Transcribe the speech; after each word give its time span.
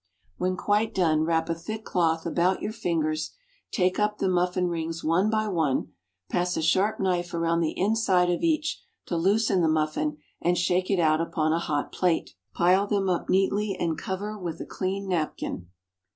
When 0.37 0.57
quite 0.57 0.95
done, 0.95 1.25
wrap 1.25 1.47
a 1.47 1.53
thick 1.53 1.85
cloth 1.85 2.25
about 2.25 2.63
your 2.63 2.73
fingers, 2.73 3.35
take 3.71 3.99
up 3.99 4.17
the 4.17 4.27
muffin 4.27 4.67
rings 4.67 5.03
one 5.03 5.29
by 5.29 5.47
one; 5.47 5.89
pass 6.27 6.57
a 6.57 6.63
sharp 6.63 6.99
knife 6.99 7.35
around 7.35 7.59
the 7.59 7.77
inside 7.79 8.31
of 8.31 8.41
each, 8.41 8.81
to 9.05 9.15
loosen 9.15 9.61
the 9.61 9.67
muffin, 9.69 10.17
and 10.41 10.57
shake 10.57 10.89
it 10.89 10.99
out 10.99 11.21
upon 11.21 11.53
a 11.53 11.59
hot 11.59 11.91
plate. 11.91 12.31
Pile 12.55 12.87
them 12.87 13.09
up 13.11 13.29
neatly 13.29 13.77
and 13.79 13.95
cover 13.95 14.35
with 14.39 14.59
a 14.59 14.65
clean 14.65 15.07
napkin. 15.07 15.67